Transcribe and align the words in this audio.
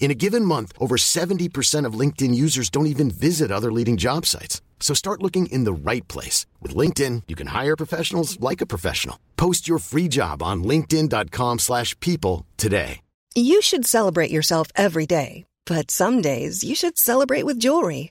In 0.00 0.10
a 0.10 0.14
given 0.14 0.46
month, 0.46 0.72
over 0.78 0.96
70% 0.96 1.84
of 1.84 1.92
LinkedIn 1.92 2.34
users 2.34 2.70
don't 2.70 2.92
even 2.94 3.10
visit 3.10 3.52
other 3.52 3.70
leading 3.70 3.98
job 3.98 4.26
sites. 4.26 4.60
So 4.80 4.94
start 4.94 5.22
looking 5.22 5.46
in 5.52 5.64
the 5.64 5.72
right 5.72 6.08
place. 6.08 6.46
With 6.60 6.74
LinkedIn, 6.74 7.24
you 7.28 7.36
can 7.36 7.48
hire 7.48 7.76
professionals 7.76 8.40
like 8.40 8.60
a 8.60 8.66
professional. 8.66 9.16
Post 9.36 9.68
your 9.68 9.78
free 9.78 10.08
job 10.08 10.42
on 10.42 10.64
linkedin.com 10.64 11.58
slash 11.58 11.94
people 12.00 12.46
today. 12.56 13.00
You 13.36 13.62
should 13.62 13.86
celebrate 13.86 14.32
yourself 14.32 14.68
every 14.74 15.06
day. 15.06 15.44
But 15.66 15.90
some 15.92 16.20
days, 16.20 16.64
you 16.64 16.74
should 16.74 16.98
celebrate 16.98 17.44
with 17.44 17.60
jewelry. 17.60 18.10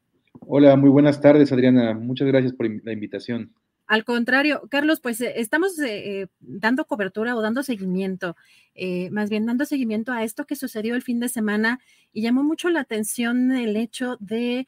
Hola, 0.39 0.75
muy 0.75 0.89
buenas 0.89 1.21
tardes, 1.21 1.51
Adriana. 1.51 1.93
Muchas 1.93 2.27
gracias 2.27 2.53
por 2.53 2.69
la 2.83 2.93
invitación. 2.93 3.53
Al 3.91 4.05
contrario, 4.05 4.61
Carlos, 4.69 5.01
pues 5.01 5.19
eh, 5.19 5.33
estamos 5.35 5.77
eh, 5.79 6.27
dando 6.39 6.85
cobertura 6.85 7.35
o 7.35 7.41
dando 7.41 7.61
seguimiento, 7.61 8.37
eh, 8.73 9.09
más 9.11 9.29
bien 9.29 9.45
dando 9.45 9.65
seguimiento 9.65 10.13
a 10.13 10.23
esto 10.23 10.45
que 10.45 10.55
sucedió 10.55 10.95
el 10.95 11.01
fin 11.01 11.19
de 11.19 11.27
semana 11.27 11.79
y 12.13 12.21
llamó 12.21 12.41
mucho 12.41 12.69
la 12.69 12.79
atención 12.79 13.51
el 13.51 13.75
hecho 13.75 14.15
de 14.21 14.65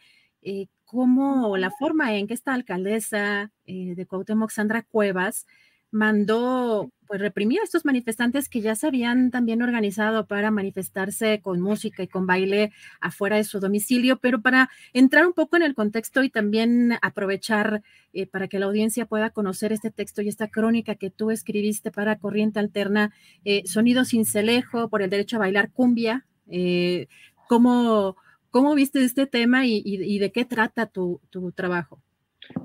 cómo 0.84 1.56
la 1.56 1.72
forma 1.72 2.14
en 2.16 2.28
que 2.28 2.34
esta 2.34 2.54
alcaldesa 2.54 3.50
de 3.66 4.06
Cuauhtémoc, 4.06 4.52
Sandra 4.52 4.82
Cuevas, 4.82 5.48
mandó 5.94 6.92
pues 7.08 7.22
reprimir 7.22 7.60
a 7.60 7.64
estos 7.64 7.86
manifestantes 7.86 8.50
que 8.50 8.62
ya 8.62 8.76
se 8.76 8.88
habían 8.88 9.30
también 9.30 9.62
organizado 9.62 10.26
para 10.26 10.50
manifestarse 10.50 11.42
con 11.42 11.62
música 11.62 12.02
y 12.02 12.08
con 12.08 12.26
baile 12.26 12.72
afuera 13.00 13.36
de 13.36 13.44
su 13.44 13.60
domicilio, 13.60 14.18
pero 14.18 14.42
para 14.42 14.72
entrar 14.94 15.28
un 15.28 15.34
poco 15.34 15.56
en 15.56 15.62
el 15.62 15.76
contexto 15.76 16.24
y 16.24 16.32
también 16.32 16.98
aprovechar 17.04 17.84
eh, 18.14 18.26
para 18.26 18.48
que 18.48 18.58
la 18.58 18.66
audiencia 18.66 19.06
pueda 19.06 19.30
conocer 19.30 19.72
este 19.72 19.92
texto 19.92 20.24
y 20.24 20.28
esta 20.28 20.48
crónica 20.48 20.96
que 20.96 21.12
tú 21.12 21.30
escribiste 21.30 21.92
para 21.92 22.18
Corriente 22.18 22.60
Alterna, 22.60 23.14
eh, 23.46 23.62
Sonido 23.66 24.06
sin 24.06 24.26
celejo 24.26 24.90
por 24.90 25.04
el 25.04 25.12
derecho 25.12 25.36
a 25.36 25.40
bailar 25.40 25.72
cumbia, 25.72 26.26
eh, 26.48 27.08
¿cómo, 27.48 28.16
¿cómo, 28.50 28.74
viste 28.74 29.04
este 29.04 29.28
tema 29.28 29.68
y, 29.68 30.18
de 30.18 30.32
qué 30.32 30.46
trata 30.46 30.88
tu 30.88 31.22
trabajo? 31.54 32.02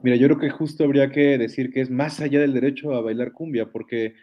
Mira, 0.02 0.16
yo 0.16 0.26
creo 0.28 0.38
que 0.38 0.50
justo 0.50 0.84
habría 0.84 1.10
que 1.10 1.38
decir 1.38 1.70
que 1.70 1.80
es 1.80 1.90
más 1.90 2.20
allá 2.20 2.40
del 2.40 2.54
derecho 2.54 2.94
a 2.94 3.00
bailar 3.00 3.32
cumbia, 3.32 3.70
porque 3.70 4.14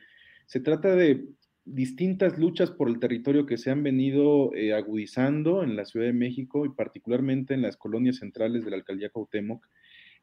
se 0.45 0.59
trata 0.59 0.95
de 0.95 1.25
distintas 1.66 2.38
luchas 2.38 2.69
por 2.69 2.88
el 2.88 2.99
territorio 2.99 3.45
que 3.45 3.57
se 3.57 3.71
han 3.71 3.81
venido 3.81 4.53
eh, 4.53 4.73
agudizando 4.73 5.63
en 5.63 5.75
la 5.75 5.85
Ciudad 5.85 6.05
de 6.05 6.13
México 6.13 6.65
y 6.65 6.69
particularmente 6.69 7.55
en 7.55 7.63
las 7.63 7.75
colonias 7.75 8.17
centrales 8.17 8.63
de 8.63 8.71
la 8.71 8.77
alcaldía 8.77 9.09
Cuauhtémoc, 9.09 9.65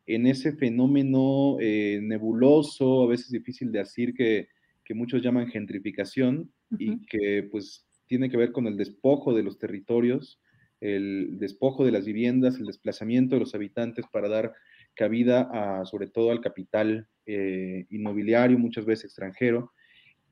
en 0.07 0.27
ese 0.27 0.53
fenómeno 0.53 1.57
eh, 1.61 2.01
nebuloso, 2.03 3.03
a 3.03 3.09
veces 3.09 3.31
difícil 3.31 3.73
de 3.73 3.81
decir, 3.81 4.15
que, 4.15 4.49
que 4.85 4.95
muchos 4.95 5.23
llaman 5.23 5.49
gentrificación 5.49 6.53
y 6.79 7.05
que 7.07 7.49
pues 7.51 7.87
tiene 8.07 8.31
que 8.31 8.37
ver 8.37 8.53
con 8.53 8.67
el 8.67 8.77
despojo 8.77 9.35
de 9.35 9.43
los 9.43 9.59
territorios, 9.59 10.41
el 10.81 11.39
despojo 11.39 11.85
de 11.85 11.93
las 11.93 12.05
viviendas, 12.05 12.57
el 12.57 12.67
desplazamiento 12.67 13.37
de 13.37 13.41
los 13.41 13.55
habitantes 13.55 14.05
para 14.11 14.29
dar 14.29 14.53
cabida 14.95 15.49
a, 15.53 15.85
sobre 15.87 16.07
todo 16.07 16.31
al 16.31 16.41
capital 16.41 17.09
eh, 17.27 17.87
inmobiliario, 17.91 18.59
muchas 18.59 18.85
veces 18.85 19.07
extranjero, 19.07 19.73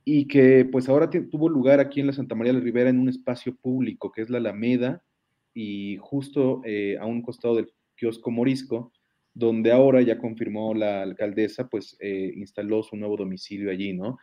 y 0.04 0.26
que 0.26 0.64
pues 0.64 0.88
ahora 0.88 1.08
tuvo 1.08 1.48
lugar 1.48 1.78
aquí 1.78 2.00
en 2.00 2.08
la 2.08 2.12
Santa 2.12 2.34
María 2.34 2.52
de 2.52 2.58
la 2.58 2.64
Ribera 2.64 2.90
en 2.90 2.98
un 2.98 3.08
espacio 3.08 3.54
público 3.54 4.10
que 4.10 4.22
es 4.22 4.30
la 4.30 4.38
Alameda 4.38 5.04
y 5.54 5.98
justo 6.00 6.62
eh, 6.64 6.96
a 6.98 7.06
un 7.06 7.22
costado 7.22 7.56
del 7.56 7.72
kiosco 7.96 8.30
Morisco, 8.30 8.92
donde 9.34 9.70
ahora 9.70 10.02
ya 10.02 10.18
confirmó 10.18 10.74
la 10.74 11.02
alcaldesa, 11.02 11.68
pues 11.68 11.96
eh, 12.00 12.32
instaló 12.34 12.82
su 12.82 12.96
nuevo 12.96 13.16
domicilio 13.16 13.70
allí, 13.70 13.92
¿no? 13.92 14.18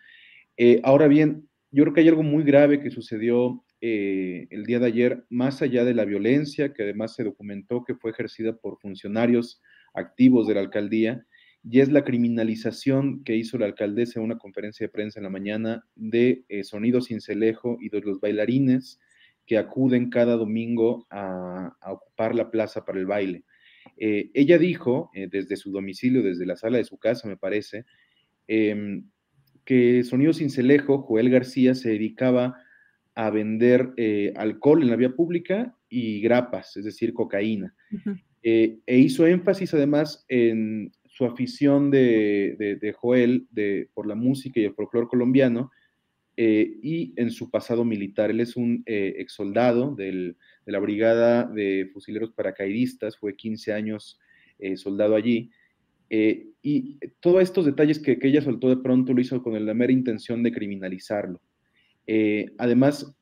ahora 0.82 1.08
bien, 1.08 1.48
yo 1.70 1.84
creo 1.84 1.94
que 1.94 2.02
hay 2.02 2.08
algo 2.08 2.24
muy 2.24 2.44
grave 2.44 2.82
que 2.82 2.90
sucedió 2.90 3.64
el 3.80 4.66
día 4.66 4.80
de 4.80 4.88
ayer, 4.88 5.24
más 5.30 5.62
allá 5.62 5.86
de 5.86 5.94
la 5.94 6.04
violencia, 6.04 6.74
que 6.74 6.82
además 6.82 7.14
se 7.14 7.24
documentó 7.24 7.84
que 7.84 7.94
fue 7.94 8.10
ejercida 8.10 8.58
por 8.58 8.80
funcionarios 8.80 9.62
activos 9.94 10.48
de 10.48 10.56
la 10.56 10.62
alcaldía, 10.62 11.26
y 11.70 11.82
es 11.82 11.92
la 11.92 12.04
criminalización 12.04 13.24
que 13.24 13.36
hizo 13.36 13.58
la 13.58 13.66
alcaldesa 13.66 14.20
en 14.20 14.26
una 14.26 14.38
conferencia 14.38 14.86
de 14.86 14.92
prensa 14.92 15.20
en 15.20 15.24
la 15.24 15.30
mañana 15.30 15.84
de 15.96 16.46
eh, 16.48 16.64
Sonido 16.64 17.02
Cincelejo 17.02 17.78
y 17.82 17.90
de 17.90 18.02
los 18.02 18.22
bailarines 18.22 19.00
que 19.46 19.58
acuden 19.58 20.10
cada 20.10 20.36
domingo 20.36 21.08
a, 21.10 21.76
ocupar 21.86 22.36
la 22.36 22.52
plaza 22.52 22.86
para 22.86 23.00
el 23.00 23.06
baile. 23.06 23.44
Eh, 23.98 24.30
ella 24.34 24.58
dijo, 24.58 25.10
eh, 25.14 25.28
desde 25.30 25.56
su 25.56 25.72
domicilio, 25.72 26.22
desde 26.22 26.46
la 26.46 26.56
sala 26.56 26.78
de 26.78 26.86
su 26.86 26.98
casa, 26.98 27.28
me 27.28 27.38
parece, 27.38 27.86
em, 28.48 29.10
que 29.66 30.04
Sonido 30.04 30.34
Cincelejo, 30.34 31.02
Joel 31.02 31.30
García, 31.30 31.76
se 31.76 31.90
dedicaba 31.90 32.56
a 33.16 33.30
vender 33.30 33.94
alcohol 34.36 34.84
en 34.84 34.90
la 34.90 34.96
vía 34.96 35.10
pública 35.10 35.76
y 35.90 36.22
grapas, 36.22 36.78
es 36.78 36.86
decir, 36.86 37.14
cocaína. 37.14 37.74
Eh, 38.50 38.80
e 38.86 38.98
hizo 38.98 39.28
énfasis 39.28 39.74
además 39.74 40.24
en 40.30 40.94
su 41.04 41.26
afición 41.26 41.92
de, 41.92 42.96
Joel 42.96 43.46
de, 43.52 43.90
por 43.94 44.08
la 44.08 44.16
música 44.16 44.62
y 44.62 44.64
el 44.64 44.74
folclore 44.74 45.10
colombiano 45.10 45.70
eh, 46.38 46.78
y 46.82 47.14
en 47.18 47.30
su 47.30 47.52
pasado 47.52 47.84
militar. 47.84 48.30
Él 48.30 48.40
es 48.40 48.56
un 48.56 48.84
eh, 48.86 49.16
ex 49.18 49.34
soldado 49.34 49.96
de 49.96 50.38
la 50.66 50.80
Brigada 50.80 51.44
de 51.44 51.90
Fusileros 51.92 52.32
Paracaidistas, 52.32 53.18
fue 53.18 53.36
15 53.36 53.74
años 53.74 54.18
soldado 54.78 55.16
allí. 55.16 55.52
y 56.10 57.00
todos 57.20 57.42
estos 57.42 57.66
detalles 57.66 58.00
que, 58.00 58.18
que, 58.18 58.30
ella 58.30 58.42
soltó 58.42 58.70
de 58.70 58.78
pronto 58.78 59.14
lo 59.14 59.20
hizo 59.20 59.44
con 59.44 59.66
la 59.66 59.74
mera 59.74 59.92
intención 59.92 60.42
de 60.42 60.54
criminalizarlo. 60.54 61.42
además, 62.58 63.14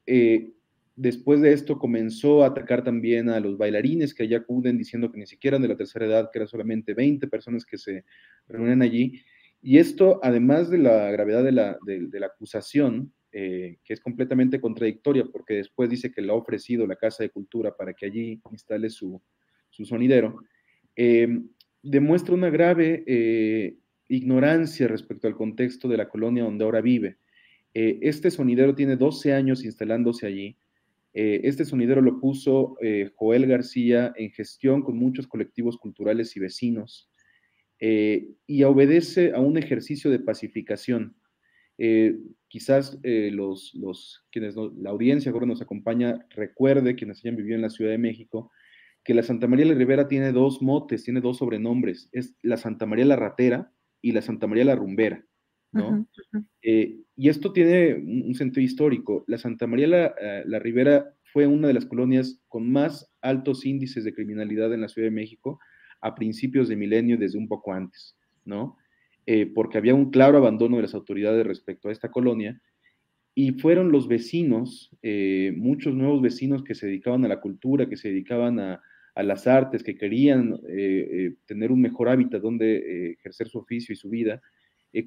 Después 0.97 1.41
de 1.41 1.51
esto 1.51 1.77
comenzó 1.77 2.43
a 2.43 2.47
atacar 2.47 2.83
también 2.83 3.29
a 3.29 3.41
los 3.41 3.57
bailarines 3.57 4.13
que 4.13 4.23
allá 4.23 4.37
acuden 4.37 4.77
diciendo 4.77 5.11
que 5.11 5.19
ni 5.19 5.27
siquiera 5.27 5.59
de 5.59 5.67
la 5.67 5.75
tercera 5.75 6.05
edad, 6.05 6.29
que 6.31 6.39
eran 6.39 6.47
solamente 6.47 6.93
20 6.93 7.27
personas 7.27 7.65
que 7.65 7.77
se 7.77 8.05
reúnen 8.47 8.81
allí. 8.81 9.21
Y 9.61 9.77
esto, 9.77 10.21
además 10.23 10.69
de 10.69 10.77
la 10.77 11.11
gravedad 11.11 11.43
de 11.43 11.51
la, 11.51 12.25
acusación, 12.25 13.11
eh, 13.33 13.77
que 13.83 13.93
es 13.93 13.99
completamente 13.99 14.61
contradictoria, 14.61 15.25
porque 15.25 15.55
después 15.55 15.89
dice 15.89 16.13
que 16.13 16.21
le 16.21 16.31
ha 16.31 16.35
ofrecido 16.35 16.87
la 16.87 16.95
Casa 16.95 17.23
de 17.23 17.29
Cultura 17.29 17.75
para 17.75 17.93
que 17.93 18.05
allí 18.05 18.41
instale 18.51 18.89
su, 18.89 19.21
su 19.69 19.83
sonidero, 19.83 20.37
eh, 20.95 21.27
demuestra 21.83 22.33
una 22.33 22.49
grave 22.49 23.03
eh, 23.05 23.75
ignorancia 24.07 24.87
respecto 24.87 25.27
al 25.27 25.35
contexto 25.35 25.89
de 25.89 25.97
la 25.97 26.07
colonia 26.07 26.43
donde 26.43 26.63
ahora 26.63 26.79
vive. 26.79 27.17
este 27.73 28.31
sonidero 28.31 28.73
tiene 28.73 28.95
12 28.95 29.33
años 29.33 29.65
instalándose 29.65 30.25
allí 30.25 30.57
eh, 31.17 31.47
este 31.47 31.63
sonidero 31.63 32.01
lo 32.01 32.19
puso 32.19 32.75
eh, 32.81 33.09
Joel 33.15 33.47
García 33.47 34.11
en 34.17 34.31
gestión 34.31 34.81
con 34.81 34.97
muchos 34.97 35.27
colectivos 35.27 35.77
culturales 35.77 36.35
y 36.35 36.41
vecinos 36.41 37.09
eh, 37.79 38.27
y 38.45 38.63
obedece 38.63 39.31
a 39.33 39.39
un 39.39 39.57
ejercicio 39.57 40.11
de 40.11 40.19
pacificación. 40.19 41.15
quizás 42.47 42.99
los, 43.03 43.73
los, 43.75 44.25
quienes 44.31 44.55
la 44.55 44.89
audiencia 44.89 45.31
ahora 45.31 45.45
nos 45.45 45.61
acompaña 45.61 46.25
recuerde, 46.29 46.95
quienes 46.95 47.19
hayan 47.19 47.37
vivido 47.37 47.55
en 47.55 47.61
la 47.61 47.69
Ciudad 47.69 47.91
de 47.91 47.97
México, 47.97 48.51
que 49.03 49.13
la 49.13 49.23
Santa 49.23 49.47
María 49.47 49.65
la 49.65 49.73
Ribera 49.73 50.07
tiene 50.07 50.31
dos 50.31 50.61
motes, 50.61 51.03
tiene 51.03 51.21
dos 51.21 51.37
sobrenombres, 51.37 52.09
es 52.11 52.35
la 52.41 52.57
Santa 52.57 52.85
María 52.85 53.05
la 53.05 53.17
Ratera 53.17 53.71
y 54.01 54.11
la 54.11 54.21
Santa 54.21 54.47
María 54.47 54.65
la 54.65 54.75
Rumbera. 54.75 55.25
Eh, 56.61 56.97
y 57.15 57.29
esto 57.29 57.53
tiene 57.53 57.95
un, 57.95 58.33
sentido 58.35 58.63
histórico. 58.63 59.23
La 59.27 59.37
Santa 59.37 59.67
María 59.67 59.87
la, 59.87 60.15
eh, 60.19 60.59
Ribera 60.59 61.13
fue 61.23 61.47
una 61.47 61.67
de 61.67 61.73
las 61.73 61.85
colonias 61.85 62.41
con 62.47 62.71
más 62.71 63.11
altos 63.21 63.65
índices 63.65 64.03
de 64.03 64.13
criminalidad 64.13 64.73
en 64.73 64.81
la 64.81 64.87
Ciudad 64.87 65.07
de 65.07 65.15
México 65.15 65.59
a 66.01 66.15
principios 66.15 66.67
de 66.67 66.75
milenio, 66.75 67.17
desde 67.17 67.37
un 67.37 67.47
poco 67.47 67.73
antes, 67.73 68.15
¿no? 68.45 68.77
Eh, 69.25 69.47
porque 69.47 69.79
había 69.79 69.95
un 69.95 70.11
claro 70.11 70.37
abandono 70.37 70.75
de 70.75 70.83
las 70.83 70.93
autoridades 70.93 71.45
respecto 71.47 71.89
a 71.89 71.91
esta 71.91 72.11
colonia 72.11 72.61
y 73.33 73.53
fueron 73.53 73.91
los 73.91 74.07
vecinos, 74.07 74.95
eh, 75.01 75.51
muchos 75.57 75.95
nuevos 75.95 76.21
vecinos 76.21 76.63
que 76.63 76.75
se 76.75 76.85
dedicaban 76.85 77.25
a 77.25 77.27
la 77.27 77.41
cultura, 77.41 77.89
que 77.89 77.97
se 77.97 78.09
dedicaban 78.09 78.59
a, 78.59 78.81
las 79.15 79.47
artes, 79.47 79.81
que 79.81 79.97
querían 79.97 80.59
eh, 80.67 81.35
tener 81.45 81.71
un 81.71 81.79
mejor 81.79 82.09
hábitat 82.09 82.41
donde 82.41 83.11
ejercer 83.11 83.47
su 83.47 83.59
oficio 83.59 83.93
y 83.93 83.95
su 83.95 84.09
vida, 84.09 84.41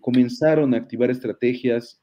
comenzaron 0.01 0.75
a 0.75 0.79
activar 0.79 1.11
estrategias 1.11 2.03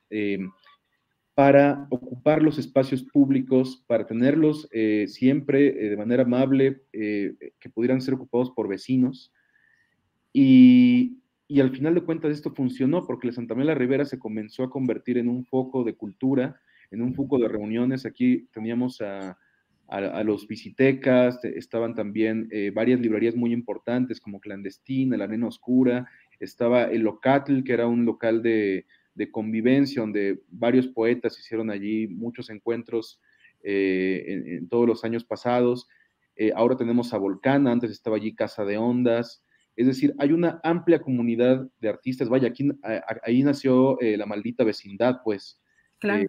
para 1.33 1.87
ocupar 1.89 2.41
los 2.41 2.57
espacios 2.57 3.03
públicos, 3.03 3.83
para 3.87 4.05
tenerlos 4.05 4.69
siempre 5.07 5.71
de 5.73 5.97
manera 5.97 6.23
amable, 6.23 6.83
que 6.91 7.69
pudieran 7.73 8.01
ser 8.01 8.13
ocupados 8.13 8.51
por 8.51 8.67
vecinos. 8.67 9.33
Y, 10.33 11.19
y 11.47 11.59
al 11.59 11.71
final 11.71 11.93
de 11.93 12.01
cuentas 12.01 12.31
esto 12.31 12.51
funcionó 12.51 13.05
porque 13.05 13.27
la 13.27 13.33
Santa 13.33 13.53
María 13.53 13.75
Rivera 13.75 14.05
se 14.05 14.17
comenzó 14.17 14.63
a 14.63 14.69
convertir 14.69 15.17
en 15.17 15.29
un 15.29 15.45
foco 15.45 15.83
de 15.83 15.95
cultura, 15.95 16.59
en 16.89 17.01
un 17.01 17.13
foco 17.13 17.37
de 17.37 17.47
reuniones. 17.47 18.05
Aquí 18.05 18.47
teníamos 18.51 19.01
a, 19.01 19.37
los 20.23 20.47
visitecas, 20.47 21.43
estaban 21.45 21.93
también 21.93 22.47
eh, 22.49 22.71
varias 22.73 22.99
librerías 22.99 23.35
muy 23.35 23.53
importantes 23.53 24.19
como 24.19 24.39
Clandestina, 24.39 25.15
La 25.15 25.25
Arena 25.25 25.45
Oscura, 25.45 26.09
estaba 26.39 26.85
el 26.85 27.01
Locatl, 27.01 27.63
que 27.63 27.73
era 27.73 27.87
un 27.87 28.05
local 28.05 28.41
de, 28.41 28.85
convivencia 29.31 30.01
donde 30.01 30.41
varios 30.49 30.87
poetas 30.87 31.39
hicieron 31.39 31.69
allí 31.69 32.07
muchos 32.07 32.49
encuentros 32.49 33.21
eh, 33.63 34.23
en, 34.27 34.67
todos 34.67 34.87
los 34.87 35.03
años 35.03 35.23
pasados. 35.23 35.87
Eh, 36.35 36.51
ahora 36.55 36.75
tenemos 36.75 37.13
a 37.13 37.17
Volcán, 37.17 37.67
antes 37.67 37.91
estaba 37.91 38.17
allí 38.17 38.35
Casa 38.35 38.65
de 38.65 38.77
Ondas, 38.77 39.45
es 39.75 39.87
decir, 39.87 40.13
hay 40.19 40.31
una 40.31 40.59
amplia 40.63 41.01
comunidad 41.01 41.67
de 41.79 41.89
artistas. 41.89 42.29
Vaya, 42.29 42.47
aquí, 42.47 42.69
ahí 43.23 43.43
nació 43.43 43.99
eh, 43.99 44.15
la 44.17 44.25
maldita 44.25 44.63
vecindad, 44.63 45.21
pues. 45.23 45.61
Claro. 45.99 46.27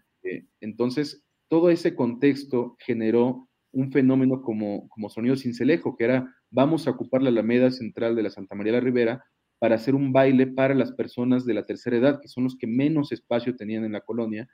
Entonces, 0.61 1.25
todo 1.49 1.70
ese 1.70 1.94
contexto 1.94 2.76
generó 2.81 3.49
un 3.70 3.93
fenómeno 3.93 4.43
como, 4.43 4.88
como 4.88 5.08
Sonido 5.08 5.37
Cincelejo, 5.37 5.97
que 5.97 6.05
era 6.05 6.35
vamos 6.50 6.87
a 6.87 6.91
ocupar 6.91 7.23
la 7.23 7.29
Alameda 7.29 7.70
Central 7.70 8.17
de 8.17 8.23
la 8.23 8.31
Santa 8.31 8.55
María 8.55 8.73
la 8.73 8.81
Ribera 8.81 9.25
para 9.58 9.76
hacer 9.76 9.94
un 9.94 10.12
baile 10.12 10.47
para 10.47 10.75
las 10.75 10.93
personas 10.93 11.44
de 11.44 11.55
la 11.55 11.64
tercera 11.64 11.97
edad, 11.97 12.20
que 12.20 12.29
son 12.29 12.44
los 12.44 12.56
que 12.56 12.67
menos 12.67 13.12
espacio 13.12 13.56
tenían 13.56 13.85
en 13.85 13.93
la 13.93 14.00
colonia. 14.00 14.49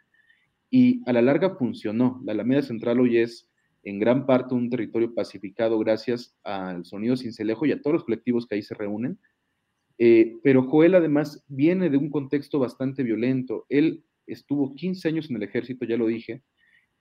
Y 0.71 1.03
a 1.07 1.13
la 1.13 1.23
larga 1.23 1.57
funcionó. 1.57 2.21
La 2.25 2.33
Alameda 2.33 2.63
Central 2.63 3.01
hoy 3.01 3.19
es 3.19 3.49
en 3.85 3.99
gran 3.99 4.27
parte 4.27 4.55
un 4.55 4.71
territorio 4.71 5.13
pacificado 5.15 5.79
gracias 5.79 6.37
al 6.45 6.85
sonido 6.85 7.17
cincelejo 7.17 7.67
y 7.67 7.73
a 7.73 7.81
todos 7.81 7.95
los 7.95 8.05
colectivos 8.05 8.47
que 8.47 8.55
ahí 8.55 8.63
se 8.63 8.75
reúnen. 8.75 9.19
Eh, 9.99 10.37
pero 10.43 10.63
Joel 10.63 10.95
además 10.95 11.45
viene 11.49 11.91
de 11.91 11.97
un 11.97 12.11
contexto 12.11 12.59
bastante 12.59 13.03
violento. 13.03 13.67
Él 13.69 14.05
estuvo 14.27 14.75
15 14.75 15.09
años 15.09 15.31
en 15.31 15.37
el 15.37 15.43
ejército, 15.43 15.85
ya 15.85 15.97
lo 15.97 16.07
dije, 16.07 16.43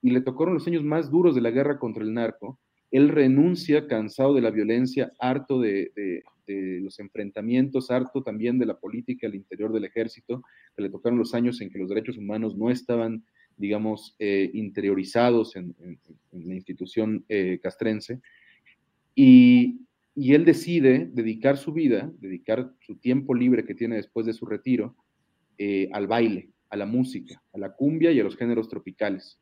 y 0.01 0.11
le 0.11 0.21
tocaron 0.21 0.55
los 0.55 0.67
años 0.67 0.83
más 0.83 1.11
duros 1.11 1.35
de 1.35 1.41
la 1.41 1.51
guerra 1.51 1.77
contra 1.77 2.03
el 2.03 2.13
narco. 2.13 2.59
Él 2.89 3.09
renuncia 3.09 3.87
cansado 3.87 4.33
de 4.33 4.41
la 4.41 4.51
violencia, 4.51 5.11
harto 5.19 5.59
de, 5.59 5.91
de 5.95 6.23
los 6.81 6.99
enfrentamientos, 6.99 7.91
harto 7.91 8.23
también 8.23 8.59
de 8.59 8.65
la 8.65 8.79
política 8.79 9.27
al 9.27 9.35
interior 9.35 9.71
del 9.71 9.85
ejército, 9.85 10.43
que 10.75 10.83
le 10.83 10.89
tocaron 10.89 11.19
los 11.19 11.33
años 11.33 11.61
en 11.61 11.69
que 11.69 11.79
los 11.79 11.89
derechos 11.89 12.17
humanos 12.17 12.57
no 12.57 12.69
estaban 12.69 13.23
digamos, 13.61 14.15
eh, 14.19 14.49
interiorizados 14.53 15.55
en, 15.55 15.75
la 16.31 16.55
institución 16.55 17.23
eh, 17.29 17.59
castrense. 17.61 18.19
Y, 19.15 19.79
él 20.13 20.43
decide 20.45 21.09
dedicar 21.11 21.57
su 21.57 21.71
vida, 21.71 22.11
dedicar 22.19 22.73
su 22.81 22.97
tiempo 22.97 23.33
libre 23.33 23.65
que 23.65 23.73
tiene 23.73 23.95
después 23.95 24.25
de 24.25 24.33
su 24.33 24.45
retiro, 24.45 24.95
eh, 25.57 25.89
al 25.93 26.05
baile, 26.05 26.49
a 26.69 26.75
la 26.75 26.85
música, 26.85 27.41
a 27.53 27.57
la 27.57 27.73
cumbia 27.73 28.11
y 28.11 28.19
a 28.19 28.23
los 28.23 28.35
géneros 28.35 28.67
tropicales. 28.67 29.39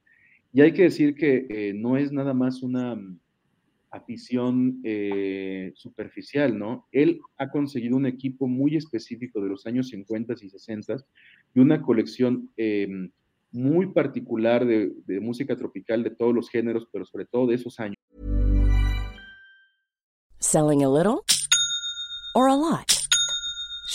Y 0.53 0.61
hay 0.61 0.71
que 0.73 0.83
decir 0.83 1.15
que 1.15 1.73
no 1.75 1.97
es 1.97 2.11
nada 2.11 2.33
más 2.33 2.61
una 2.61 2.95
afición 3.91 4.81
superficial, 5.73 6.57
¿no? 6.57 6.87
Él 6.91 7.19
ha 7.37 7.49
conseguido 7.49 7.97
un 7.97 8.05
equipo 8.05 8.47
muy 8.47 8.75
específico 8.75 9.41
de 9.41 9.49
los 9.49 9.65
años 9.65 9.89
50 9.89 10.33
y 10.41 10.49
60 10.49 10.97
y 11.55 11.59
una 11.59 11.81
colección 11.81 12.49
muy 13.51 13.87
particular 13.87 14.65
de, 14.65 14.91
de, 15.05 15.19
música 15.19 15.55
tropical 15.55 16.03
de 16.03 16.11
todos 16.11 16.35
los 16.35 16.49
géneros, 16.49 16.87
pero 16.91 17.03
sobre 17.05 17.25
todo 17.25 17.47
de 17.47 17.55
esos 17.55 17.79
años. 17.79 17.97
Selling 20.39 20.83
a 20.83 20.89
little 20.89 21.23
or 22.33 22.47
a 22.47 22.55
lot? 22.55 22.98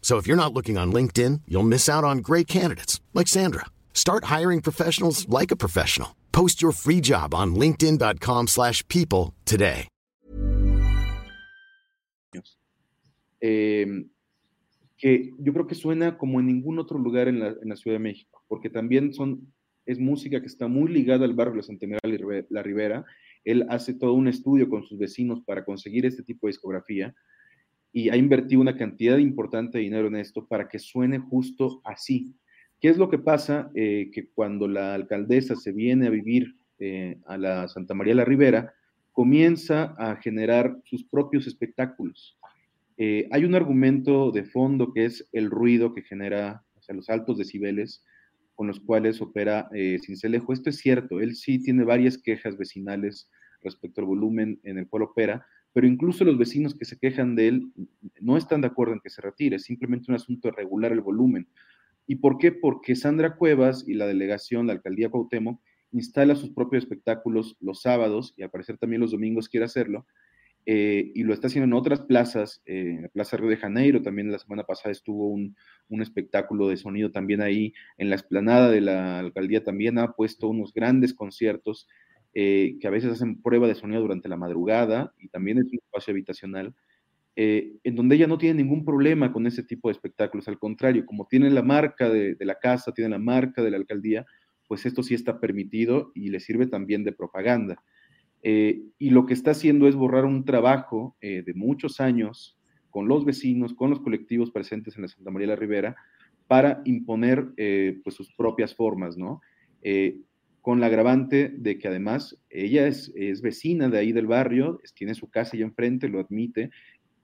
So 0.00 0.16
if 0.16 0.26
you're 0.26 0.36
not 0.36 0.52
looking 0.52 0.76
on 0.76 0.92
LinkedIn, 0.92 1.42
you'll 1.46 1.62
miss 1.62 1.88
out 1.88 2.02
on 2.02 2.18
great 2.18 2.48
candidates 2.48 3.00
like 3.14 3.28
Sandra. 3.28 3.66
Start 3.94 4.24
hiring 4.24 4.60
professionals 4.60 5.28
like 5.28 5.52
a 5.52 5.56
professional. 5.56 6.16
Post 6.32 6.60
your 6.60 6.72
free 6.72 7.00
job 7.00 7.32
on 7.32 7.54
linkedin.com/people 7.54 9.34
today. 9.44 9.86
Eh, 13.42 13.86
que 14.98 15.32
yo 15.38 15.52
creo 15.54 15.66
que 15.66 15.74
suena 15.74 16.18
como 16.18 16.40
en 16.40 16.46
ningún 16.46 16.78
otro 16.78 16.98
lugar 16.98 17.26
en 17.26 17.40
la, 17.40 17.48
en 17.48 17.70
la, 17.70 17.76
Ciudad 17.76 17.94
de 17.94 18.02
México, 18.02 18.44
porque 18.48 18.68
también 18.68 19.14
son 19.14 19.50
es 19.86 19.98
música 19.98 20.40
que 20.40 20.46
está 20.46 20.68
muy 20.68 20.92
ligada 20.92 21.24
al 21.24 21.34
barrio 21.34 21.56
de 21.56 21.62
Santa 21.62 21.86
María 21.86 22.44
la 22.50 22.62
Ribera. 22.62 23.04
Él 23.44 23.64
hace 23.70 23.94
todo 23.94 24.12
un 24.12 24.28
estudio 24.28 24.68
con 24.68 24.84
sus 24.84 24.98
vecinos 24.98 25.42
para 25.46 25.64
conseguir 25.64 26.04
este 26.04 26.22
tipo 26.22 26.46
de 26.46 26.50
discografía 26.50 27.14
y 27.92 28.08
ha 28.08 28.16
invertido 28.16 28.60
una 28.60 28.76
cantidad 28.76 29.18
importante 29.18 29.78
de 29.78 29.84
dinero 29.84 30.08
en 30.08 30.16
esto 30.16 30.46
para 30.46 30.68
que 30.68 30.78
suene 30.78 31.18
justo 31.18 31.80
así. 31.84 32.34
¿Qué 32.80 32.88
es 32.88 32.96
lo 32.96 33.10
que 33.10 33.18
pasa? 33.18 33.70
Eh, 33.74 34.10
que 34.12 34.28
cuando 34.28 34.68
la 34.68 34.94
alcaldesa 34.94 35.56
se 35.56 35.72
viene 35.72 36.06
a 36.06 36.10
vivir 36.10 36.56
eh, 36.78 37.18
a 37.26 37.36
la 37.36 37.68
Santa 37.68 37.94
María 37.94 38.14
la 38.14 38.24
Ribera, 38.24 38.72
comienza 39.12 39.94
a 39.98 40.16
generar 40.16 40.78
sus 40.84 41.04
propios 41.04 41.46
espectáculos. 41.46 42.38
Eh, 42.96 43.28
hay 43.32 43.44
un 43.44 43.54
argumento 43.54 44.30
de 44.30 44.44
fondo 44.44 44.92
que 44.92 45.04
es 45.04 45.28
el 45.32 45.50
ruido 45.50 45.92
que 45.92 46.02
genera, 46.02 46.64
o 46.78 46.82
sea, 46.82 46.94
los 46.94 47.10
altos 47.10 47.38
decibeles 47.38 48.04
con 48.54 48.66
los 48.66 48.78
cuales 48.78 49.20
opera 49.22 49.70
Cincelejo. 50.04 50.52
Esto 50.52 50.68
es 50.68 50.76
cierto, 50.76 51.18
él 51.20 51.34
sí 51.34 51.62
tiene 51.62 51.82
varias 51.82 52.18
quejas 52.18 52.58
vecinales 52.58 53.30
respecto 53.62 54.02
al 54.02 54.06
volumen 54.06 54.60
en 54.64 54.76
el 54.76 54.86
cual 54.86 55.04
opera, 55.04 55.46
pero 55.72 55.86
incluso 55.86 56.24
los 56.24 56.38
vecinos 56.38 56.74
que 56.74 56.84
se 56.84 56.98
quejan 56.98 57.36
de 57.36 57.48
él 57.48 57.72
no 58.20 58.36
están 58.36 58.60
de 58.60 58.66
acuerdo 58.66 58.94
en 58.94 59.00
que 59.00 59.10
se 59.10 59.22
retire, 59.22 59.58
simplemente 59.58 60.06
un 60.08 60.16
asunto 60.16 60.48
de 60.48 60.56
regular 60.56 60.92
el 60.92 61.00
volumen. 61.00 61.48
¿Y 62.06 62.16
por 62.16 62.38
qué? 62.38 62.52
Porque 62.52 62.96
Sandra 62.96 63.36
Cuevas 63.36 63.84
y 63.86 63.94
la 63.94 64.06
delegación, 64.06 64.66
la 64.66 64.72
alcaldía 64.72 65.10
Cuauhtémoc, 65.10 65.60
instala 65.92 66.34
sus 66.34 66.50
propios 66.50 66.84
espectáculos 66.84 67.56
los 67.60 67.82
sábados 67.82 68.34
y 68.36 68.42
al 68.42 68.50
parecer 68.50 68.78
también 68.78 69.00
los 69.00 69.12
domingos 69.12 69.48
quiere 69.48 69.66
hacerlo, 69.66 70.06
eh, 70.66 71.10
y 71.14 71.22
lo 71.22 71.32
está 71.32 71.46
haciendo 71.46 71.66
en 71.66 71.72
otras 71.72 72.02
plazas, 72.02 72.62
eh, 72.66 72.94
en 72.96 73.02
la 73.02 73.08
Plaza 73.08 73.36
Río 73.36 73.48
de 73.48 73.56
Janeiro, 73.56 74.02
también 74.02 74.30
la 74.30 74.38
semana 74.38 74.64
pasada 74.64 74.92
estuvo 74.92 75.28
un, 75.28 75.56
un, 75.88 76.02
espectáculo 76.02 76.68
de 76.68 76.76
sonido 76.76 77.10
también 77.10 77.40
ahí, 77.40 77.72
en 77.96 78.10
la 78.10 78.16
explanada 78.16 78.70
de 78.70 78.82
la 78.82 79.20
alcaldía 79.20 79.64
también 79.64 79.98
ha 79.98 80.12
puesto 80.12 80.48
unos 80.48 80.74
grandes 80.74 81.14
conciertos, 81.14 81.88
que 82.32 82.80
a 82.84 82.90
veces 82.90 83.12
hacen 83.12 83.42
prueba 83.42 83.66
de 83.66 83.74
sonido 83.74 84.02
durante 84.02 84.28
la 84.28 84.36
madrugada 84.36 85.12
y 85.18 85.28
también 85.28 85.58
es 85.58 85.64
un 85.64 85.78
espacio 85.78 86.12
habitacional, 86.12 86.74
en 87.36 87.94
donde 87.96 88.16
ella 88.16 88.26
no 88.26 88.38
tiene 88.38 88.62
ningún 88.62 88.84
problema 88.84 89.32
con 89.32 89.46
ese 89.46 89.62
tipo 89.62 89.88
de 89.88 89.92
espectáculos. 89.92 90.46
Al 90.46 90.58
contrario, 90.58 91.06
como 91.06 91.26
tiene 91.26 91.50
la 91.50 91.62
marca 91.62 92.08
de, 92.08 92.36
la 92.40 92.56
casa, 92.56 92.92
tiene 92.92 93.10
la 93.10 93.18
marca 93.18 93.62
de 93.62 93.70
la 93.70 93.78
alcaldía, 93.78 94.26
pues 94.70 94.86
esto 94.86 95.02
sí 95.02 95.14
está 95.14 95.40
permitido 95.40 96.12
y 96.14 96.28
le 96.28 96.38
sirve 96.38 96.68
también 96.68 97.02
de 97.02 97.12
propaganda. 97.12 97.82
Eh, 98.44 98.82
y 98.98 99.10
lo 99.10 99.26
que 99.26 99.34
está 99.34 99.50
haciendo 99.50 99.88
es 99.88 99.96
borrar 99.96 100.24
un 100.24 100.44
trabajo 100.44 101.16
eh, 101.20 101.42
de 101.44 101.54
muchos 101.54 102.00
años 102.00 102.56
con 102.88 103.08
los 103.08 103.24
vecinos, 103.24 103.74
con 103.74 103.90
los 103.90 104.00
colectivos 104.00 104.52
presentes 104.52 104.94
en 104.94 105.02
la 105.02 105.08
Santa 105.08 105.32
María 105.32 105.48
la 105.48 105.56
Ribera, 105.56 105.96
para 106.46 106.82
imponer 106.84 107.48
eh, 107.56 108.00
pues 108.04 108.14
sus 108.14 108.32
propias 108.34 108.74
formas, 108.74 109.16
¿no? 109.16 109.40
Con 110.60 110.80
la 110.80 110.86
agravante 110.86 111.48
de 111.48 111.78
que 111.78 111.88
además 111.88 112.36
ella 112.50 112.86
es, 112.86 113.12
es, 113.14 113.40
vecina 113.42 113.88
de 113.88 113.98
ahí 113.98 114.12
del 114.12 114.26
barrio, 114.26 114.80
tiene 114.94 115.14
su 115.14 115.30
casa 115.30 115.52
allá 115.56 115.64
enfrente, 115.64 116.08
lo 116.08 116.20
admite, 116.20 116.70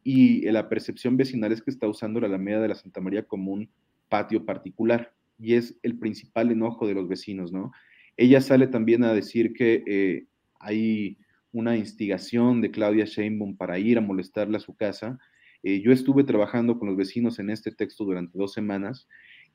y 0.03 0.43
la 0.51 0.69
percepción 0.69 1.17
vecinal 1.17 1.53
es 1.53 1.63
que 1.63 1.71
está 1.71 1.89
usando 1.89 2.21
la 2.21 2.29
Alameda 2.29 2.61
de 2.61 2.69
la 2.69 2.75
Santa 2.75 3.01
María 3.01 3.25
como 3.25 3.53
un 3.53 3.69
patio 4.09 4.45
particular, 4.45 5.13
y 5.39 5.55
es 5.55 5.79
el 5.83 5.99
principal 5.99 6.51
enojo 6.51 6.87
de 6.87 6.95
los 6.95 7.09
vecinos, 7.09 7.53
¿no? 7.53 7.73
Ella 8.17 8.41
sale 8.41 8.67
también 8.69 9.05
a 9.05 9.13
decir 9.13 9.53
que 9.53 10.27
hay 10.59 11.19
una 11.53 11.77
instigación 11.77 12.61
de 12.61 12.71
Claudia 12.71 13.07
Sheinbaum 13.07 13.57
para 13.57 13.79
ir 13.79 13.99
a 13.99 14.03
molestarle 14.03 14.59
a 14.59 14.61
su 14.61 14.75
casa. 14.75 15.19
Eh, 15.63 15.81
yo 15.81 15.91
estuve 15.91 16.23
trabajando 16.25 16.79
con 16.79 16.89
los 16.89 16.97
vecinos 16.97 17.39
en 17.39 17.51
este 17.51 17.73
texto 17.73 18.05
durante 18.05 18.37
dos 18.37 18.53
semanas 18.53 19.09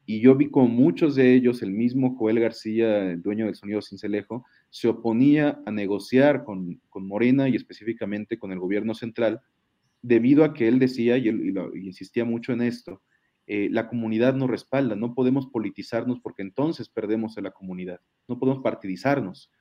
y 0.05 0.19
yo 0.19 0.35
vi 0.35 0.49
como 0.49 0.67
muchos 0.67 1.15
de 1.15 1.33
ellos, 1.33 1.61
el 1.61 1.71
mismo 1.71 2.15
Joel 2.15 2.39
García, 2.39 3.15
dueño 3.17 3.45
del 3.45 3.55
Sonido 3.55 3.81
Cincelejo, 3.81 4.45
se 4.69 4.87
oponía 4.87 5.61
a 5.65 5.71
negociar 5.71 6.43
con, 6.43 6.81
Morena 6.95 7.49
y 7.49 7.55
específicamente 7.55 8.39
con 8.39 8.51
el 8.51 8.59
gobierno 8.59 8.93
central, 8.93 9.41
debido 10.01 10.43
a 10.43 10.53
que 10.53 10.67
él 10.67 10.79
decía, 10.79 11.17
y, 11.17 11.27
él, 11.27 11.53
insistía 11.75 12.25
mucho 12.25 12.53
en 12.53 12.61
esto, 12.61 13.01
eh, 13.47 13.69
la 13.71 13.87
comunidad 13.87 14.33
nos 14.35 14.49
respalda, 14.49 14.95
no 14.95 15.13
podemos 15.13 15.47
politizarnos 15.47 16.19
porque 16.19 16.41
entonces 16.41 16.89
perdemos 16.89 17.37
a 17.37 17.41
la 17.41 17.51
comunidad, 17.51 17.99
no 18.27 18.39
podemos 18.39 18.63
partidizarnos. 18.63 19.51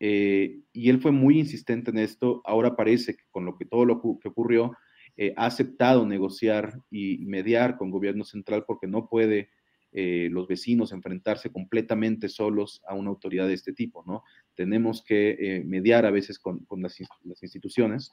Eh, 0.00 0.60
y 0.72 0.90
él 0.90 1.00
fue 1.00 1.10
muy 1.10 1.38
insistente 1.38 1.90
en 1.90 1.98
esto. 1.98 2.40
Ahora 2.44 2.76
parece 2.76 3.16
que 3.16 3.24
con 3.30 3.44
lo 3.44 3.56
que 3.56 3.64
todo 3.64 3.84
lo 3.84 4.00
que 4.00 4.28
ocurrió, 4.28 4.76
eh, 5.16 5.34
ha 5.36 5.46
aceptado 5.46 6.06
negociar 6.06 6.80
y 6.90 7.18
mediar 7.26 7.76
con 7.76 7.90
gobierno 7.90 8.24
central 8.24 8.64
porque 8.66 8.86
no 8.86 9.08
puede 9.08 9.50
eh, 9.92 10.28
los 10.30 10.46
vecinos 10.46 10.92
enfrentarse 10.92 11.50
completamente 11.50 12.28
solos 12.28 12.82
a 12.86 12.94
una 12.94 13.10
autoridad 13.10 13.46
de 13.46 13.54
este 13.54 13.72
tipo, 13.72 14.04
¿no? 14.06 14.22
Tenemos 14.54 15.02
que 15.02 15.62
mediar 15.64 16.04
a 16.04 16.10
veces 16.10 16.38
con, 16.38 16.66
las, 16.78 17.00
instituciones. 17.42 18.10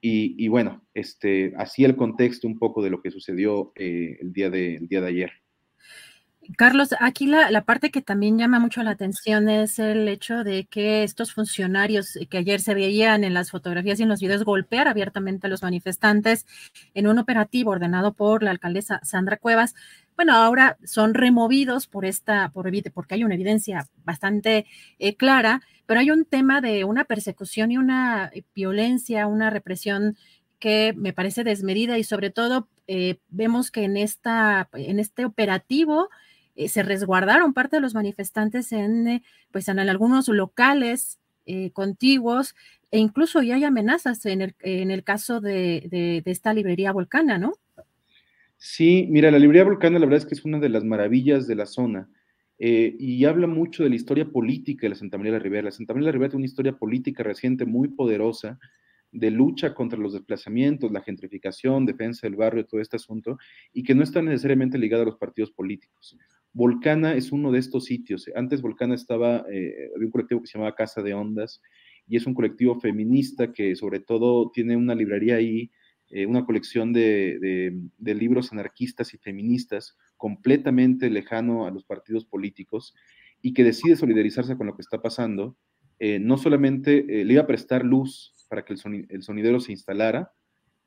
Y, 0.00 0.48
bueno, 0.48 0.82
este, 0.94 1.52
así 1.56 1.84
el 1.84 1.96
contexto 1.96 2.48
un 2.48 2.58
poco 2.58 2.82
de 2.82 2.90
lo 2.90 3.02
que 3.02 3.10
sucedió 3.10 3.72
el, 3.74 4.32
día 4.32 4.50
de, 4.50 4.76
el 4.76 4.88
día 4.88 5.00
de 5.00 5.08
ayer. 5.08 5.32
Carlos, 6.56 6.94
aquí 7.00 7.26
la, 7.26 7.64
parte 7.64 7.90
que 7.90 8.02
también 8.02 8.38
llama 8.38 8.58
mucho 8.58 8.82
la 8.82 8.90
atención 8.90 9.48
es 9.48 9.78
el 9.78 10.08
hecho 10.08 10.44
de 10.44 10.66
que 10.66 11.02
estos 11.02 11.32
funcionarios 11.32 12.18
que 12.28 12.38
ayer 12.38 12.60
se 12.60 12.74
veían 12.74 13.24
en 13.24 13.34
las 13.34 13.50
fotografías 13.50 13.98
y 13.98 14.02
en 14.02 14.08
los 14.10 14.20
videos 14.20 14.44
golpear 14.44 14.86
abiertamente 14.86 15.46
a 15.46 15.50
los 15.50 15.62
manifestantes 15.62 16.46
en 16.92 17.06
un 17.06 17.18
operativo 17.18 17.70
ordenado 17.70 18.12
por 18.12 18.42
la 18.42 18.50
alcaldesa 18.50 19.00
Sandra 19.02 19.38
Cuevas, 19.38 19.74
bueno, 20.16 20.34
ahora 20.34 20.76
son 20.84 21.14
removidos 21.14 21.86
por 21.86 22.04
esta, 22.04 22.50
por, 22.50 22.70
porque 22.92 23.14
hay 23.14 23.24
una 23.24 23.34
evidencia 23.34 23.88
bastante 24.04 24.66
eh, 24.98 25.16
clara, 25.16 25.60
pero 25.86 26.00
hay 26.00 26.10
un 26.10 26.24
tema 26.24 26.60
de 26.60 26.84
una 26.84 27.04
persecución 27.04 27.72
y 27.72 27.78
una 27.78 28.30
violencia, 28.54 29.26
una 29.26 29.50
represión 29.50 30.16
que 30.58 30.94
me 30.96 31.12
parece 31.12 31.44
desmedida 31.44 31.98
y 31.98 32.04
sobre 32.04 32.30
todo 32.30 32.68
eh, 32.86 33.18
vemos 33.28 33.70
que 33.70 33.84
en, 33.84 33.96
esta, 33.96 34.68
en 34.72 34.98
este 34.98 35.24
operativo 35.24 36.08
eh, 36.56 36.68
se 36.68 36.82
resguardaron 36.82 37.52
parte 37.52 37.76
de 37.76 37.80
los 37.80 37.94
manifestantes 37.94 38.72
en, 38.72 39.08
eh, 39.08 39.22
pues 39.50 39.68
en, 39.68 39.78
algunos 39.80 40.28
locales 40.28 41.18
eh, 41.46 41.72
contiguos 41.72 42.54
e 42.90 42.98
incluso 42.98 43.42
ya 43.42 43.56
hay 43.56 43.64
amenazas 43.64 44.24
en 44.26 44.40
el, 44.40 44.54
en 44.60 44.90
el 44.90 45.02
caso 45.02 45.40
de, 45.40 46.22
esta 46.24 46.54
librería 46.54 46.92
volcana, 46.92 47.38
¿no? 47.38 47.54
Sí, 48.66 49.06
mira, 49.10 49.30
la 49.30 49.38
librería 49.38 49.64
volcana 49.64 49.98
la 49.98 50.06
verdad 50.06 50.22
es 50.22 50.24
que 50.26 50.34
es 50.34 50.46
una 50.46 50.58
de 50.58 50.70
las 50.70 50.84
maravillas 50.84 51.46
de 51.46 51.54
la 51.54 51.66
zona. 51.66 52.08
y 52.58 53.22
habla 53.26 53.46
mucho 53.46 53.82
de 53.82 53.90
la 53.90 53.96
historia 53.96 54.24
política 54.24 54.86
de 54.86 54.88
la 54.90 54.94
Santa 54.94 55.18
María 55.18 55.32
de 55.32 55.38
la 55.38 55.42
Ribera. 55.44 55.64
La 55.64 55.70
Santa 55.70 55.92
María 55.92 56.06
de 56.06 56.08
la 56.08 56.12
Ribera 56.12 56.30
tiene 56.30 56.44
una 56.44 56.46
historia 56.46 56.72
política 56.72 57.22
reciente 57.22 57.66
muy 57.66 57.88
poderosa, 57.88 58.58
de 59.12 59.30
lucha 59.30 59.74
contra 59.74 59.98
los 59.98 60.14
desplazamientos, 60.14 60.90
la 60.92 61.02
gentrificación, 61.02 61.84
defensa 61.84 62.26
del 62.26 62.36
barrio, 62.36 62.64
todo 62.64 62.80
este 62.80 62.96
asunto, 62.96 63.36
y 63.74 63.82
que 63.82 63.94
no 63.94 64.02
está 64.02 64.22
necesariamente 64.22 64.78
ligado 64.78 65.02
a 65.02 65.06
los 65.06 65.18
partidos 65.18 65.50
políticos. 65.50 66.16
Volcana 66.54 67.14
es 67.14 67.32
uno 67.32 67.52
de 67.52 67.58
estos 67.58 67.84
sitios. 67.84 68.30
Antes 68.34 68.62
Volcana 68.62 68.94
estaba, 68.94 69.44
eh, 69.52 69.90
había 69.94 70.06
un 70.06 70.10
colectivo 70.10 70.40
que 70.40 70.46
se 70.46 70.56
llamaba 70.56 70.74
Casa 70.74 71.02
de 71.02 71.12
Ondas 71.12 71.60
y 72.06 72.16
es 72.16 72.26
un 72.26 72.32
colectivo 72.32 72.80
feminista 72.80 73.52
que 73.52 73.76
sobre 73.76 74.00
todo 74.00 74.50
tiene 74.54 74.74
una 74.74 74.94
librería 74.94 75.36
ahí, 75.36 75.70
eh, 76.14 76.24
una 76.24 76.46
colección 76.46 76.92
de, 76.92 77.76
libros 77.98 78.52
anarquistas 78.52 79.12
y 79.12 79.18
feministas 79.18 79.96
completamente 80.16 81.10
lejano 81.10 81.66
a 81.66 81.70
los 81.70 81.84
partidos 81.84 82.24
políticos 82.24 82.94
y 83.42 83.52
que 83.52 83.64
decide 83.64 83.96
solidarizarse 83.96 84.56
con 84.56 84.66
lo 84.66 84.74
que 84.74 84.82
está 84.82 85.02
pasando. 85.02 85.56
Eh, 85.98 86.18
no 86.18 86.38
solamente 86.38 87.02
le 87.02 87.32
iba 87.34 87.42
a 87.42 87.46
prestar 87.46 87.84
luz 87.84 88.32
para 88.48 88.64
que 88.64 88.74
el 88.74 89.22
sonidero 89.22 89.60
se 89.60 89.72
instalara, 89.72 90.32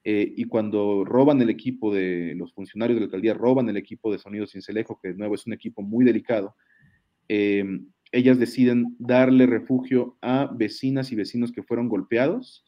eh, 0.10 0.34
y 0.38 0.46
cuando 0.46 1.04
roban 1.04 1.42
el 1.42 1.50
equipo 1.50 1.94
de 1.94 2.34
los 2.38 2.54
funcionarios 2.54 2.96
de 2.96 3.02
la 3.02 3.06
alcaldía, 3.08 3.34
roban 3.34 3.68
el 3.68 3.76
equipo 3.76 4.10
de 4.10 4.18
Sonido 4.18 4.48
Cincelejo, 4.48 4.98
que 5.04 5.10
de 5.10 5.16
nuevo 5.16 5.36
es 5.36 5.46
un 5.46 5.52
equipo 5.52 5.82
muy 5.82 6.06
delicado, 6.06 6.56
eh, 7.28 7.66
ellas 8.14 8.40
deciden 8.40 8.96
darle 9.00 9.48
refugio 9.48 10.18
a 10.22 10.50
vecinas 10.56 11.12
y 11.12 11.18
vecinos 11.18 11.52
que 11.52 11.62
fueron 11.62 11.90
golpeados 11.90 12.64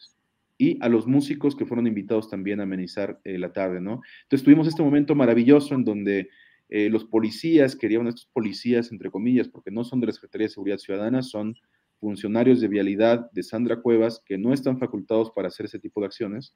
y 0.59 0.77
a 0.81 0.89
los 0.89 1.07
músicos 1.07 1.55
que 1.55 1.65
fueron 1.65 1.87
invitados 1.87 2.29
también 2.29 2.59
a 2.59 2.63
amenizar 2.63 3.19
eh, 3.23 3.39
la 3.39 3.51
tarde, 3.51 3.81
¿no? 3.81 4.01
Entonces 4.23 4.45
tuvimos 4.45 4.67
este 4.67 4.83
momento 4.83 5.15
maravilloso 5.15 5.73
en 5.73 5.83
donde 5.83 6.29
los 6.71 7.03
policías, 7.03 7.75
querían 7.75 8.05
estos 8.05 8.27
policías, 8.31 8.91
entre 8.91 9.09
comillas, 9.09 9.47
porque 9.47 9.71
no 9.71 9.83
son 9.83 10.01
de 10.01 10.05
la 10.05 10.13
Secretaría 10.13 10.45
de 10.45 10.53
Seguridad 10.53 10.77
Ciudadana, 10.77 11.23
son 11.23 11.55
funcionarios 11.99 12.61
de 12.61 12.67
vialidad 12.67 13.29
de 13.31 13.43
Sandra 13.43 13.81
Cuevas 13.81 14.21
que 14.25 14.37
no 14.37 14.53
están 14.53 14.79
facultados 14.79 15.31
para 15.31 15.49
hacer 15.49 15.65
ese 15.65 15.79
tipo 15.79 15.99
de 15.99 16.07
acciones, 16.07 16.55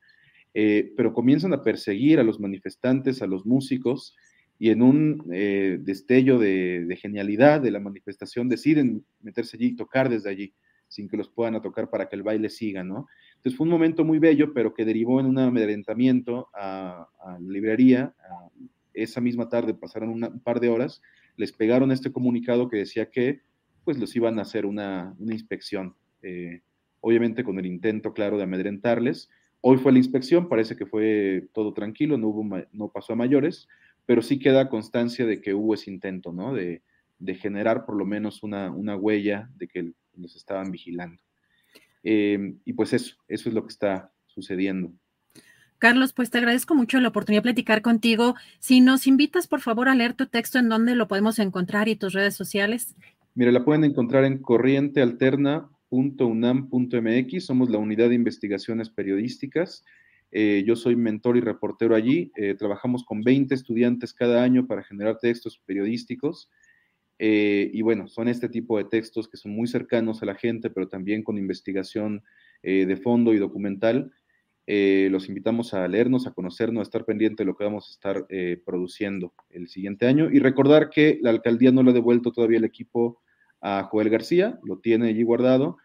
eh, 0.53 0.93
pero 0.95 1.13
comienzan 1.13 1.53
a 1.53 1.63
perseguir 1.63 2.19
a 2.19 2.24
los 2.24 2.39
manifestantes, 2.39 3.22
a 3.22 3.27
los 3.27 3.45
músicos, 3.45 4.15
y 4.60 4.69
en 4.69 4.81
un 4.81 5.25
eh, 5.33 5.79
destello 5.81 6.39
de, 6.39 6.98
genialidad 7.01 7.60
de 7.60 7.72
la 7.72 7.79
manifestación 7.79 8.48
deciden 8.48 9.03
meterse 9.22 9.57
allí 9.57 9.67
y 9.67 9.75
tocar 9.75 10.10
desde 10.10 10.29
allí, 10.29 10.53
sin 10.93 11.09
que 11.09 11.17
los 11.17 11.29
puedan 11.29 11.59
tocar 11.62 11.89
para 11.89 12.07
que 12.07 12.15
el 12.15 12.23
baile 12.23 12.50
siga, 12.50 12.83
¿no? 12.83 13.07
Entonces 13.35 13.57
fue 13.57 13.65
un 13.65 13.71
momento 13.71 14.03
muy 14.03 14.19
bello, 14.19 14.53
pero 14.53 14.73
que 14.73 14.85
derivó 14.85 15.19
en 15.19 15.25
un 15.25 15.39
amedrentamiento 15.39 16.50
a, 16.53 17.07
la 17.25 17.39
librería. 17.39 18.13
esa 18.93 19.21
misma 19.21 19.50
tarde 19.50 19.73
pasaron 19.73 20.09
un 20.09 20.39
par 20.41 20.59
de 20.59 20.69
horas, 20.69 21.01
les 21.35 21.51
pegaron 21.51 21.91
este 21.91 22.12
comunicado 22.12 22.69
que 22.69 22.77
decía 22.77 23.09
que 23.09 23.41
pues 23.83 23.97
los 23.97 24.15
iban 24.15 24.39
a 24.39 24.43
hacer 24.43 24.65
una, 24.65 25.15
inspección, 25.19 25.95
eh, 26.21 26.62
obviamente 27.01 27.43
con 27.43 27.59
el 27.59 27.65
intento 27.65 28.13
claro 28.13 28.38
de 28.38 28.43
amedrentarles, 28.43 29.29
Hoy 29.65 29.77
fue 29.77 29.93
la 29.93 29.97
inspección, 29.97 30.50
parece 30.50 30.75
que 30.75 30.85
fue 30.85 31.47
todo 31.53 31.73
tranquilo, 31.73 32.17
no, 32.17 32.27
hubo, 32.27 32.65
no 32.73 32.89
pasó 32.89 33.13
a 33.13 33.15
mayores, 33.15 33.69
pero 34.05 34.21
sí 34.21 34.38
queda 34.38 34.67
constancia 34.67 35.25
de 35.25 35.39
que 35.39 35.53
hubo 35.53 35.73
ese 35.73 35.89
intento, 35.89 36.33
¿no? 36.33 36.53
De, 36.53 36.81
generar 37.39 37.85
por 37.85 37.95
lo 37.95 38.05
menos 38.05 38.43
una, 38.43 38.69
huella 38.97 39.50
de 39.55 39.69
que 39.69 39.93
nos 40.15 40.36
estaban 40.36 40.72
vigilando. 40.72 41.22
Eh, 42.03 42.55
y 42.65 42.74
pues 42.74 42.93
eso, 42.93 43.15
eso 43.27 43.50
es 43.50 43.55
lo 43.55 43.63
que 43.63 43.72
está 43.72 44.12
sucediendo. 44.27 44.91
Carlos, 45.77 46.13
pues 46.13 46.29
te 46.29 46.38
agradezco 46.38 46.75
mucho 46.75 47.00
la 47.00 47.10
oportunidad 47.10 47.41
de 47.41 47.48
platicar 47.48 47.82
contigo. 47.82 48.36
Si 48.60 48.79
nos 48.79 49.05
invitas, 49.05 49.48
por 49.48 49.60
favor, 49.60 49.89
a 49.89 49.96
leer 49.96 50.13
tu 50.13 50.27
texto, 50.27 50.58
¿en 50.58 50.70
dónde 50.70 50.96
lo 50.96 51.08
podemos 51.10 51.39
encontrar 51.39 51.89
y 51.89 51.96
tus 51.96 52.13
redes 52.13 52.36
sociales? 52.36 52.96
Mire, 53.36 53.51
la 53.51 53.65
pueden 53.65 53.84
encontrar 53.84 54.24
en 54.24 54.38
Corriente 54.38 55.01
Alterna 55.01 55.70
unam.mx, 55.93 57.46
somos 57.46 57.70
la 57.70 57.77
unidad 57.77 58.10
de 58.10 58.15
investigaciones 58.15 58.89
periodísticas. 58.89 59.86
Eh, 60.32 60.63
yo 60.65 60.75
soy 60.75 60.96
mentor 60.96 61.38
y 61.38 61.41
reportero 61.41 61.96
allí. 61.96 62.32
Eh, 62.36 62.55
trabajamos 62.55 63.03
con 63.03 63.22
20 63.22 63.53
estudiantes 63.53 64.13
cada 64.13 64.41
año 64.41 64.65
para 64.65 64.84
generar 64.84 65.20
textos 65.20 65.62
periodísticos. 65.65 66.50
Eh, 67.25 67.69
y 67.71 67.81
bueno, 67.81 68.07
son 68.07 68.27
este 68.27 68.49
tipo 68.49 68.77
de 68.77 68.83
textos 68.83 69.29
que 69.29 69.37
son 69.37 69.55
muy 69.55 69.67
cercanos 69.67 70.21
a 70.21 70.25
la 70.25 70.35
gente, 70.35 70.69
pero 70.69 70.89
también 70.89 71.23
con 71.23 71.37
investigación 71.37 72.23
de 72.61 72.95
fondo 72.95 73.33
y 73.33 73.39
documental. 73.39 74.11
los 74.65 75.27
invitamos 75.27 75.73
a 75.73 75.85
leernos, 75.85 76.27
a 76.27 76.31
conocernos, 76.31 76.79
a 76.79 76.83
estar 76.83 77.03
pendiente 77.03 77.43
de 77.43 77.47
lo 77.47 77.57
que 77.57 77.65
vamos 77.65 77.89
a 77.89 77.91
estar 77.91 78.25
produciendo 78.65 79.33
el 79.49 79.67
siguiente 79.67 80.05
año. 80.07 80.29
Y 80.31 80.39
recordar 80.39 80.89
que 80.89 81.19
la 81.21 81.31
alcaldía 81.31 81.73
no 81.73 81.83
le 81.83 81.91
ha 81.91 81.93
devuelto 81.93 82.31
todavía 82.31 82.59
el 82.59 82.63
equipo 82.63 83.21
a 83.61 83.83
Joel 83.83 84.09
García, 84.09 84.59
lo 84.63 84.79
tiene 84.79 85.09
allí 85.09 85.23
guardado 85.23 85.77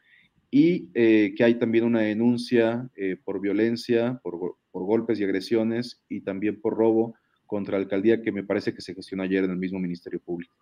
y 0.51 0.91
eh, 0.95 1.35
que 1.37 1.45
hay 1.45 1.59
también 1.59 1.85
una 1.85 2.01
denuncia 2.01 2.89
eh, 2.97 3.17
por 3.23 3.41
violencia, 3.41 4.21
por, 4.23 4.57
golpes 4.73 5.19
y 5.19 5.25
agresiones 5.25 6.05
y 6.09 6.21
también 6.21 6.61
por 6.61 6.77
robo 6.77 7.15
contra 7.47 7.77
la 7.77 7.83
alcaldía 7.83 8.23
que 8.23 8.31
me 8.31 8.45
parece 8.45 8.73
que 8.73 8.81
se 8.81 8.95
gestionó 8.95 9.25
ayer 9.25 9.43
en 9.43 9.51
el 9.51 9.57
mismo 9.57 9.81
Ministerio 9.81 10.21
Público. 10.21 10.55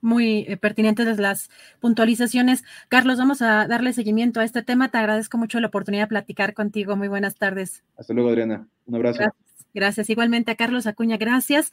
Muy 0.00 0.44
eh, 0.48 0.56
pertinentes 0.56 1.18
las 1.18 1.50
puntualizaciones. 1.80 2.64
Carlos, 2.88 3.18
vamos 3.18 3.42
a 3.42 3.66
darle 3.66 3.92
seguimiento 3.92 4.40
a 4.40 4.44
este 4.44 4.62
tema. 4.62 4.90
Te 4.90 4.98
agradezco 4.98 5.38
mucho 5.38 5.58
la 5.60 5.68
oportunidad 5.68 6.04
de 6.04 6.08
platicar 6.08 6.54
contigo. 6.54 6.96
Muy 6.96 7.08
buenas 7.08 7.36
tardes. 7.36 7.82
Hasta 7.96 8.14
luego, 8.14 8.30
Adriana. 8.30 8.68
Un 8.86 8.94
abrazo. 8.94 9.18
Gracias. 9.18 9.66
gracias. 9.74 10.10
Igualmente 10.10 10.52
a 10.52 10.56
Carlos 10.56 10.86
Acuña, 10.86 11.16
gracias. 11.16 11.72